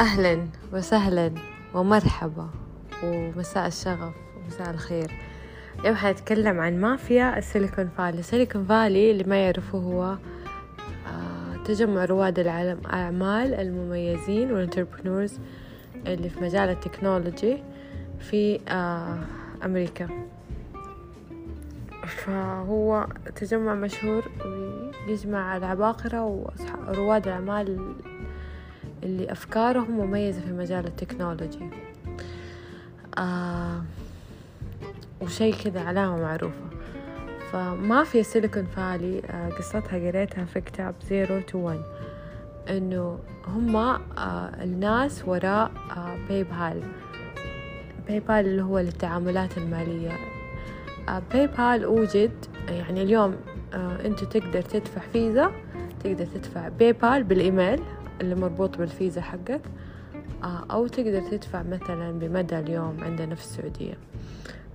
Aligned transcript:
أهلا 0.00 0.46
وسهلا 0.72 1.32
ومرحبا 1.74 2.48
ومساء 3.04 3.66
الشغف 3.66 4.14
ومساء 4.36 4.70
الخير. 4.70 5.10
اليوم 5.80 5.96
حنتكلم 5.96 6.60
عن 6.60 6.80
مافيا 6.80 7.38
ال 7.38 7.44
Silicon 7.44 7.88
Valley. 7.88 8.18
ال 8.18 8.24
Silicon 8.24 8.64
Valley 8.64 9.10
اللي 9.10 9.24
ما 9.24 9.36
يعرفه 9.44 9.78
هو 9.78 10.02
آه، 10.04 11.56
تجمع 11.64 12.04
رواد 12.04 12.38
الأعمال 12.38 13.54
المميزين 13.54 14.52
وال 14.52 14.64
entrepreneurs 14.64 15.38
اللي 16.06 16.28
في 16.28 16.40
مجال 16.40 16.68
ال 16.68 16.77
technology 16.77 17.62
في 18.20 18.60
آه، 18.68 19.18
أمريكا. 19.64 20.08
فهو 22.06 23.06
تجمع 23.36 23.74
مشهور 23.74 24.30
ويجمع 25.08 25.56
العباقرة 25.56 26.48
ورواد 26.88 27.26
الأعمال 27.26 27.94
اللي 29.06 29.32
أفكارهم 29.32 29.90
مميزة 29.90 30.40
في 30.40 30.52
مجال 30.52 30.86
ال 30.86 30.93
technology. 30.93 31.70
آه 33.18 33.82
وشي 35.20 35.52
كذا 35.52 35.80
علامة 35.80 36.16
معروفة. 36.16 36.66
فمافيا 37.52 38.22
Silicon 38.22 38.64
Valley 38.64 39.22
آه 39.30 39.48
قصتها 39.48 40.08
قريتها 40.08 40.44
في 40.44 40.60
كتاب 40.60 40.94
Zero 41.08 41.40
to 41.40 41.58
One 41.58 41.82
إنه 42.70 43.18
هما 43.46 44.00
آه 44.18 44.64
الناس 44.64 45.22
وراء 45.28 45.70
آه 45.96 46.16
PayPal 46.28 46.82
PayPal 48.08 48.36
اللي 48.36 48.62
هو 48.62 48.78
للتعاملات 48.78 49.58
المالية. 49.58 50.12
آه 51.08 51.22
PayPal 51.32 51.84
أوجد 51.84 52.44
يعني 52.68 53.02
اليوم 53.02 53.36
آه 53.74 54.06
أنت 54.06 54.24
تقدر 54.24 54.62
تدفع 54.62 55.00
فيزا 55.12 55.50
تقدر 56.04 56.24
تدفع 56.26 56.68
PayPal 56.68 57.24
بالإيميل. 57.24 57.82
اللي 58.20 58.34
مربوط 58.34 58.78
بالفيزا 58.78 59.20
حقك 59.20 59.60
آه، 60.42 60.66
أو 60.70 60.86
تقدر 60.86 61.20
تدفع 61.30 61.62
مثلا 61.62 62.18
بمدى 62.18 62.58
اليوم 62.58 63.04
عندنا 63.04 63.34
في 63.34 63.40
السعودية. 63.42 63.94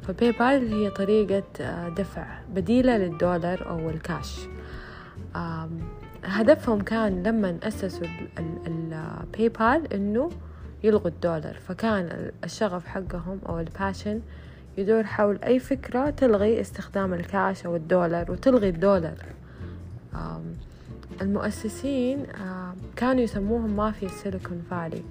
ف 0.02 0.32
PayPal 0.32 0.74
هي 0.74 0.90
طريقة 0.90 1.44
آه، 1.62 1.90
دفع 1.90 2.40
بديلة 2.56 2.98
للدولار 2.98 3.70
أو 3.70 3.90
الكاش. 3.90 4.48
هدفهم 6.24 6.82
كان 6.82 7.24
لما 7.24 7.58
أسسوا 7.64 8.08
ال 8.68 9.50
PayPal 9.50 9.94
إنه 9.94 10.30
يلغوا 10.84 11.08
الدولار. 11.08 11.54
فكان 11.54 12.32
الشغف 12.44 12.88
حقهم 12.88 13.40
أو 13.50 13.60
ال 13.60 13.68
passion 13.68 14.22
يدور 14.78 15.04
حول 15.04 15.40
أي 15.44 15.60
فكرة 15.60 16.10
تلغي 16.10 16.62
استخدام 16.62 17.14
الكاش 17.14 17.66
أو 17.66 17.76
الدولار 17.76 18.32
وتلغي 18.32 18.70
الدولار. 18.70 19.26
المؤسسين 21.22 22.26
كانوا 22.96 23.22
يسموهم 23.22 23.76
مافيا 23.76 24.08
السيليكون 24.08 24.64
فالي. 24.70 25.04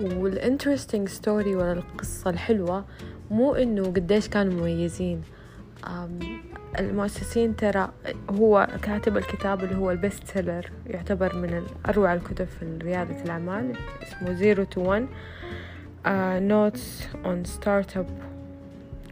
وال 0.00 0.17
interesting 0.17 1.08
story 1.08 1.56
ولا 1.56 1.72
القصة 1.72 2.30
الحلوة 2.30 2.84
مو 3.30 3.54
إنه 3.54 3.84
قديش 3.84 4.28
كانوا 4.28 4.52
مميزين. 4.52 5.22
المؤسسين 6.78 7.56
ترى 7.56 7.88
هو 8.30 8.68
كاتب 8.82 9.16
الكتاب 9.16 9.64
اللي 9.64 9.76
هو 9.76 9.90
ال 9.90 9.97
best 9.97 10.26
seller 10.26 10.70
يعتبر 10.86 11.36
من 11.36 11.66
أروع 11.88 12.14
الكتب 12.14 12.46
في 12.46 12.78
ريادة 12.82 13.22
الأعمال 13.22 13.72
اسمه 14.02 14.32
Zero 14.32 14.64
to 14.64 14.92
One. 14.92 15.08
notes 16.52 17.06
on 17.24 17.38
startup 17.56 18.08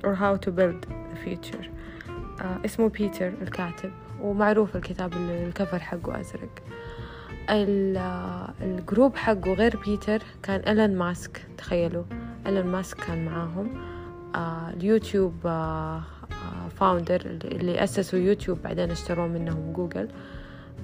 or 0.04 0.14
how 0.14 0.36
to 0.46 0.50
build 0.50 0.80
the 1.12 1.18
future. 1.24 1.64
uh, 2.38 2.64
اسمه 2.64 2.88
بيتر 2.88 3.32
الكاتب 3.42 3.90
ومعروف 4.20 4.76
الكتاب 4.76 5.12
ال 5.12 5.23
cover 5.23 5.78
حقه 5.78 6.20
أزرق. 6.20 6.62
ال 8.62 8.71
group 8.71 9.16
حقه 9.16 9.54
غير 9.54 9.76
بيتر 9.86 10.22
كان 10.42 10.60
إيلون 10.60 10.98
ماسك 10.98 11.46
تخيلوا. 11.58 12.04
إيلون 12.46 12.66
ماسك 12.66 12.96
كان 12.96 13.24
معاهم. 13.24 13.68
آه 14.34 14.70
اليوتيوب 14.70 15.34
آه 15.46 16.02
founder 16.76 17.20
اللي 17.44 17.84
أسسوا 17.84 18.18
يوتيوب 18.18 18.62
بعدين 18.62 18.90
اشتروا 18.90 19.28
منهم 19.28 19.72
جوجل. 19.72 20.08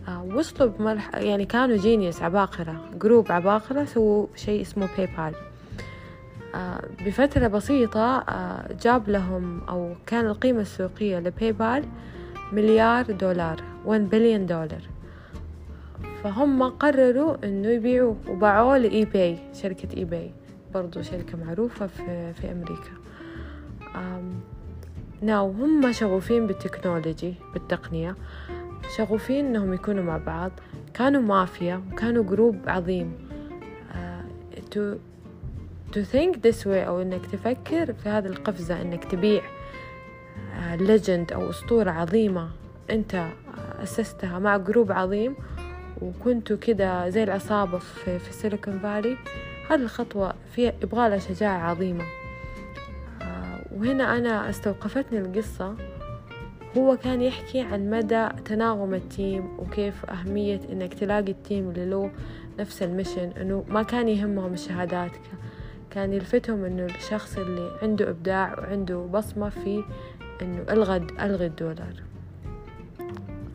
آه 0.08 0.22
وصلوا 0.22 0.68
بمرح 0.68 1.14
يعني 1.14 1.44
كانوا 1.44 1.76
genius 1.76 2.22
عباقرة 2.22 2.90
group 2.94 3.32
عباقرة 3.32 3.84
سووا 3.84 4.26
شيء 4.36 4.60
اسمه 4.60 4.88
باي 4.96 5.06
بال 5.06 5.16
آه 5.18 5.34
بفترة 7.06 7.46
بسيطة 7.46 8.18
آه 8.18 8.72
جاب 8.82 9.08
لهم 9.08 9.60
أو 9.68 9.94
كان 10.06 10.26
القيمة 10.26 10.60
السوقية 10.60 11.18
لباي 11.18 11.52
بال 11.52 11.84
مليار 12.52 13.12
دولار 13.12 13.62
1 13.84 14.10
billion 14.10 14.46
dollar 14.46 14.82
فهم 16.22 16.62
قرروا 16.62 17.36
إنه 17.44 17.68
يبيعوه 17.68 18.16
وباعوه 18.28 18.78
ل 18.78 19.04
eBay 19.04 19.38
شركة 19.54 19.96
eBay 19.96 20.30
برضو 20.74 21.02
شركة 21.02 21.38
معروفة 21.46 21.86
في, 21.86 22.32
في 22.32 22.52
أمريكا. 22.52 22.90
now 25.22 25.50
هم 25.50 25.92
شغوفين 25.92 26.46
بال 26.46 26.61
technology 26.61 27.34
بالتقنية 27.54 28.16
شغوفين 28.96 29.46
إنهم 29.46 29.72
يكونوا 29.74 30.04
مع 30.04 30.16
بعض. 30.16 30.50
كانوا 30.94 31.22
مافيا 31.22 31.82
وكانوا 31.92 32.24
group 32.24 32.56
عظيم. 32.66 33.12
uh, 33.90 34.78
to, 35.92 36.04
think 36.04 36.36
this 36.42 36.64
way 36.64 36.86
أو 36.86 37.02
إنك 37.02 37.26
تفكر 37.26 37.92
في 37.92 38.08
هذه 38.08 38.26
القفزة 38.26 38.82
إنك 38.82 39.04
تبيع 39.04 39.42
legend 40.74 41.32
أو 41.32 41.50
أسطورة 41.50 41.90
عظيمة 41.90 42.50
أنت 42.90 43.26
أسستها 43.82 44.38
مع 44.38 44.56
group 44.56 44.92
عظيم 44.92 45.36
وكنتوا 46.02 46.56
كده 46.56 47.08
زي 47.08 47.22
العصابة 47.22 47.78
في, 47.78 48.18
في 48.18 48.32
سيليكون 48.32 48.78
فالي 48.78 49.16
هذه 49.70 49.80
الخطوة 49.82 50.34
فيها 50.54 50.72
يبغالها 50.82 51.18
شجاعة 51.18 51.58
عظيمة. 51.58 52.04
وهنا 53.76 54.18
أنا 54.18 54.50
استوقفتني 54.50 55.18
القصة. 55.18 55.74
هو 56.78 56.96
كان 56.96 57.22
يحكي 57.22 57.60
عن 57.60 57.90
مدى 57.90 58.28
تناغم 58.44 58.94
ال 58.94 59.07
team 59.07 59.58
وكيف 59.58 60.04
أهمية 60.10 60.60
إنك 60.72 60.94
تلاقي 60.94 61.30
ال 61.30 61.38
team 61.38 61.70
اللي 61.70 61.90
له 61.90 62.10
نفس 62.58 62.82
ال 62.82 62.89
mission 62.89 63.32
إنه 63.40 63.64
ما 63.68 63.82
كان 63.82 64.08
يهمهم 64.08 64.52
الشهادات. 64.52 65.10
كان 65.90 66.12
يلفتهم 66.12 66.64
إنه 66.64 66.84
الشخص 66.84 67.38
اللي 67.38 67.70
عنده 67.82 68.10
إبداع 68.10 68.58
وعنده 68.58 68.96
بصمة 68.96 69.48
في 69.48 69.84
إنه 70.42 70.62
ألغى 70.70 70.96
ألغي 70.96 71.46
الدولار. 71.46 72.02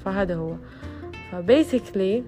فهذا 0.05 0.35
هو. 0.35 0.55
ف 1.31 1.41
basically 1.41 2.23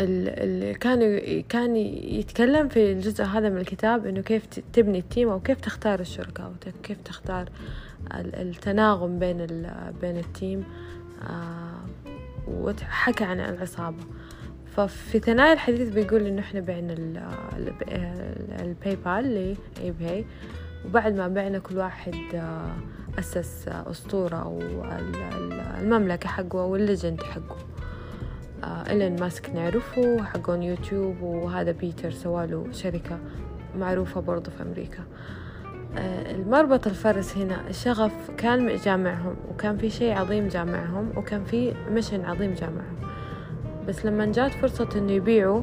اللي 0.00 0.74
كان 0.74 1.20
كان 1.40 1.76
يتكلم 1.76 2.68
في 2.68 2.92
الجزء 2.92 3.24
هذا 3.24 3.48
من 3.48 3.58
الكتاب 3.58 4.06
إنه 4.06 4.20
كيف 4.20 4.46
تبني 4.72 4.98
ال 4.98 5.04
team 5.04 5.28
أو 5.28 5.40
كيف 5.40 5.60
تختار 5.60 6.00
الشركاء 6.00 6.52
وكيف 6.52 6.98
تختار 7.04 7.48
التناغم 8.14 9.18
بين 9.18 9.36
بين 10.00 10.16
ال 10.16 10.26
team 10.26 10.64
آه، 11.22 11.84
وحكى 12.48 13.24
عن 13.24 13.40
العصابة. 13.40 14.02
ففي 14.78 15.18
ثنايا 15.18 15.52
الحديث 15.52 15.88
بيقول 15.88 16.26
إنه 16.26 16.40
إحنا 16.40 16.60
بعنا 16.60 16.92
الباي 18.60 18.96
بال 18.96 19.34
ل 19.34 19.90
eBay 19.90 20.24
وبعد 20.86 21.14
ما 21.14 21.28
بعنا 21.28 21.58
كل 21.58 21.78
واحد 21.78 22.14
آه، 22.34 22.72
أسس 23.18 23.68
أسطورة 23.68 24.36
أو 24.36 24.62
المملكة 25.80 26.28
حقه 26.28 26.60
أو 26.60 26.76
ال 26.76 26.83
legend 26.83 27.22
حقه. 27.22 27.56
إيلون 28.64 29.20
ماسك 29.20 29.50
نعرفه 29.50 30.22
حقون 30.24 30.62
يوتيوب 30.62 31.22
وهذا 31.22 31.70
بيتر 31.72 32.10
سواله 32.10 32.66
شركة 32.72 33.18
معروفة 33.78 34.20
برضو 34.20 34.50
في 34.50 34.62
أمريكا. 34.62 35.02
آه، 35.96 36.30
المربط 36.30 36.86
الفرس 36.86 37.36
هنا 37.36 37.68
الشغف 37.68 38.30
كان 38.36 38.76
جامعهم 38.76 39.36
وكان 39.50 39.78
في 39.78 39.90
شيء 39.90 40.12
عظيم 40.18 40.48
جامعهم 40.48 41.12
وكان 41.16 41.44
في 41.44 41.74
مشن 41.90 42.24
عظيم 42.24 42.54
جامعهم. 42.54 43.17
بس 43.88 44.06
لما 44.06 44.32
جات 44.32 44.50
فرصة 44.52 44.88
إنه 44.96 45.12
يبيعوا 45.12 45.62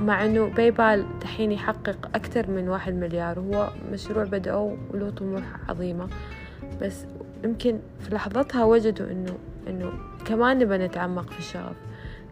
مع 0.00 0.24
إنه 0.24 0.46
باي 0.46 0.70
بال 0.70 1.06
دحين 1.20 1.52
يحقق 1.52 2.10
أكثر 2.14 2.50
من 2.50 2.68
واحد 2.68 2.94
مليار 2.94 3.38
وهو 3.38 3.70
مشروع 3.92 4.24
بدأوا 4.24 4.76
وله 4.90 5.10
طموح 5.10 5.42
عظيمة. 5.68 6.08
بس 6.82 7.04
يمكن 7.44 7.78
في 8.00 8.14
لحظتها 8.14 8.64
وجدوا 8.64 9.10
إنه 9.10 9.38
إنه 9.68 9.92
كمان 10.26 10.58
نبى 10.58 10.78
نتعمق 10.78 11.30
في 11.30 11.38
الشغف 11.38 11.76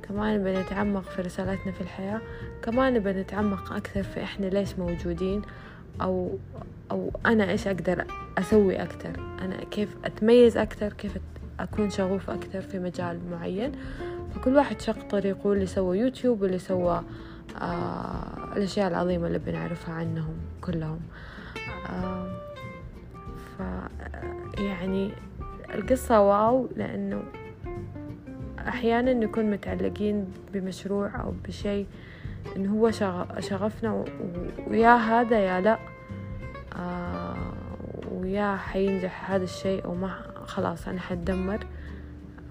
كمان 0.03 0.41
نبى 0.41 0.59
نتعمق 0.59 1.03
في 1.03 1.23
رسالتنا 1.23 1.73
في 1.73 1.81
الحياة 1.81 2.21
كمان 2.62 2.94
نبى 2.94 3.12
نتعمق 3.12 3.73
أكثر 3.73 4.03
في 4.03 4.23
إحنا 4.23 4.47
ليش 4.47 4.79
موجودين 4.79 5.43
أو 6.03 6.38
أو 6.91 7.11
أنا 7.26 7.50
إيش 7.50 7.67
أقدر 7.67 8.05
أسوي 8.38 8.82
أكثر 8.82 9.11
أنا 9.43 9.56
كيف 9.71 9.97
أتميز 10.05 10.56
أكثر 10.56 10.93
كيف 10.93 11.19
أكون 11.61 11.91
شغوف 11.91 12.31
أكثر 12.31 12.61
في 12.61 12.79
مجال 12.79 13.21
معين. 13.31 13.73
فكل 14.35 14.56
واحد 14.56 14.81
شق 14.81 15.09
طريقه 15.09 15.53
اللي 15.53 15.67
سوى 15.67 15.99
يوتيوب 15.99 16.43
واللي 16.43 16.59
سوى 16.59 17.03
آه 17.61 18.55
الأشياء 18.56 18.89
العظيمة 18.89 19.27
اللي 19.27 19.39
بنعرفها 19.39 19.95
عنهم 19.95 20.37
كلهم. 20.61 21.01
آه 21.91 22.27
ف 23.59 23.62
يعني 24.59 25.11
القصة 25.75 26.21
واو 26.21 26.69
لأنه 26.77 27.23
أحيانا 28.59 29.12
نكون 29.12 29.50
متعلقين 29.50 30.33
بمشروع 30.53 31.23
أو 31.23 31.35
بشيء 31.49 31.87
إنه 32.57 32.73
هو 32.73 32.91
شغفنا 33.41 34.05
ويا 34.67 34.95
هذا 34.95 35.39
يا 35.39 35.61
لأ. 35.61 35.79
آه 36.77 37.37
ويا 38.12 38.57
حينجح 38.57 39.31
هذا 39.31 39.45
الشيء 39.45 39.85
أو 39.85 39.95
ما. 39.95 40.34
خلاص 40.44 40.88
أنا 40.88 41.00
حتدمر. 41.00 41.67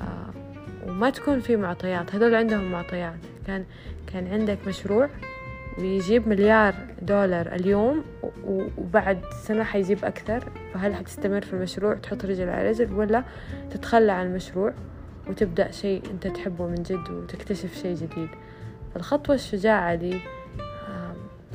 آه 0.01 0.30
وما 0.88 1.10
تكون 1.10 1.40
في 1.40 1.56
معطيات. 1.56 2.16
هذول 2.16 2.36
عندهم 2.36 2.72
معطيات. 2.72 3.19
كان 3.48 3.66
كان 4.13 4.28
عندك 4.28 4.57
مشروع 4.68 5.10
ويجيب 5.78 6.28
مليار 6.28 6.75
دولار 7.01 7.56
اليوم 7.56 8.04
وبعد 8.78 9.22
سنة 9.44 9.63
حيجيب 9.63 10.06
أكثر. 10.06 10.44
فهل 10.74 10.95
حتستمر 10.95 11.42
في 11.42 11.54
المشروع؟ 11.54 11.94
تحط 11.94 12.25
رجل 12.25 12.50
على 12.50 12.69
رجل 12.69 12.94
ولا 12.94 13.24
تتخلى 13.72 14.12
عن 14.12 14.25
المشروع 14.25 14.74
وتبدأ 15.28 15.72
شيء 15.72 16.01
أنت 16.12 16.28
تحبه 16.28 16.68
من 16.68 16.84
جد 16.84 17.10
وتكتشف 17.10 17.81
شيء 17.81 17.96
جديد. 17.96 18.30
الخطوة 18.96 19.36
الشجاعة 19.36 19.96
دي 19.96 20.19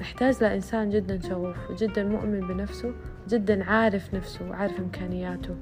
يحتاج 0.01 0.43
لإنسان 0.43 0.91
جدا 0.91 1.21
شغوف 1.29 1.71
وجدا 1.71 2.05
مؤمن 2.05 2.41
بنفسه 2.41 2.93
جدا 3.29 3.65
عارف 3.65 4.15
نفسه 4.15 4.51
وعارف 4.51 4.81
إمكانياته. 4.81 5.57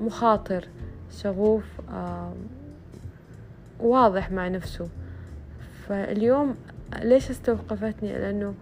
مخاطر 0.00 0.68
شغوف 1.10 1.64
واضح 3.80 4.30
مع 4.30 4.48
نفسه. 4.48 4.88
فاليوم 5.88 6.54
ليش 7.02 7.30
استوقفتني؟ 7.30 8.12
لأنه 8.12 8.54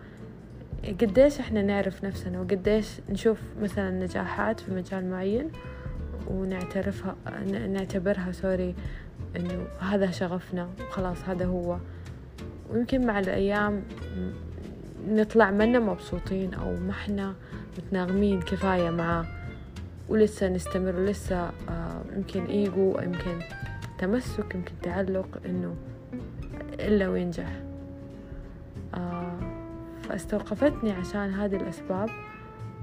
قديش 1.00 1.40
إحنا 1.40 1.62
نعرف 1.62 2.04
نفسنا 2.04 2.40
وقديش 2.40 3.00
نشوف 3.10 3.40
مثلا 3.62 3.90
نجاحات 3.90 4.60
في 4.60 4.74
مجال 4.74 5.10
معين 5.10 5.50
ونعترفها 6.30 7.16
نعتبرها 7.68 8.32
سوري 8.32 8.74
إنه 9.36 9.66
هذا 9.80 10.10
شغفنا 10.10 10.68
وخلاص 10.80 11.16
هذا 11.28 11.46
هو. 11.46 11.78
ويمكن 12.70 13.06
مع 13.06 13.18
الأيام 13.18 13.82
نطلع 15.08 15.50
منا 15.50 15.78
مبسوطين 15.78 16.54
أو 16.54 16.76
ما 16.76 16.90
إحنا 16.90 17.34
متناغمين 17.78 18.40
كفاية 18.40 18.90
معاه 18.90 19.24
ولسه 20.08 20.48
نستمر 20.48 20.96
ولسه 20.96 21.36
آه 21.68 22.02
يمكن 22.16 22.44
إيجو 22.44 22.98
يمكن 23.02 23.38
تمسك 23.98 24.54
يمكن 24.54 24.72
تعلق 24.82 25.26
إنه 25.46 25.74
إلا 26.80 27.08
وينجح. 27.08 27.60
آه 28.94 29.38
فاستوقفتني 30.02 30.92
عشان 30.92 31.32
هذه 31.32 31.56
الأسباب 31.56 32.08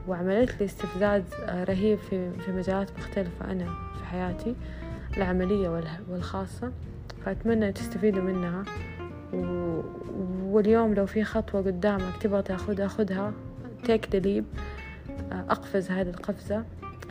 وعملت 0.08 0.60
لي 0.60 0.66
استفزاز 0.66 1.24
رهيب 1.50 1.98
في 2.00 2.32
في 2.32 2.52
مجالات 2.52 2.90
مختلفة 2.98 3.52
أنا 3.52 3.66
في 3.66 4.06
حياتي 4.06 4.56
العملية 5.18 5.70
والخاصة. 6.10 6.72
فأتمنى 7.26 7.72
تستفيدوا 7.72 8.24
منها 8.24 8.64
و... 9.34 9.82
واليوم 10.44 10.94
لو 10.94 11.06
في 11.06 11.24
خطوة 11.24 11.62
قدامك 11.62 12.18
تبغى 12.22 12.42
تاخدها 12.42 12.88
خدها 12.88 13.34
تيك 13.84 14.08
دليب 14.16 14.46
أقفز 15.32 15.92
هذه 15.92 16.10
القفزة. 16.10 16.64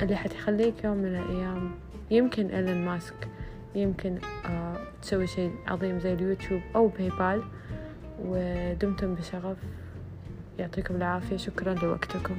اللي 0.02 0.16
حتخليك 0.16 0.84
يوم 0.84 0.96
من 0.96 1.16
الأيام 1.16 1.70
يمكن 2.10 2.46
إيلون 2.46 2.84
ماسك 2.84 3.28
يمكن 3.74 4.18
آه 4.46 4.76
تسوي 5.02 5.26
شيء 5.26 5.52
عظيم 5.66 5.98
زي 5.98 6.12
اليوتيوب 6.12 6.60
أو 6.76 6.86
باي 6.88 7.10
بال 7.10 7.42
ودمتم 8.24 9.14
بشغف. 9.14 9.56
يعطيكم 10.58 10.96
العافية. 10.96 11.36
شكرا 11.36 11.74
لوقتكم. 11.74 12.36